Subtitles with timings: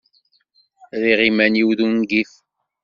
[0.99, 2.31] Rriɣ iman-iw d ungif.